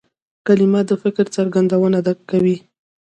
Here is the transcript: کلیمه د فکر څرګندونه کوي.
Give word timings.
کلیمه 0.47 0.81
د 0.89 0.91
فکر 1.03 1.25
څرګندونه 1.35 1.97
کوي. 2.29 2.57